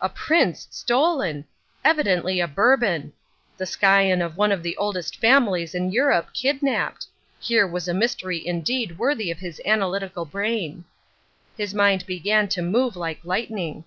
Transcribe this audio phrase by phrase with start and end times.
[0.00, 1.44] A prince stolen!
[1.84, 3.12] Evidently a Bourbon!
[3.56, 7.06] The scion of one of the oldest families in Europe kidnapped.
[7.38, 10.86] Here was a mystery indeed worthy of his analytical brain.
[11.56, 13.84] His mind began to move like lightning.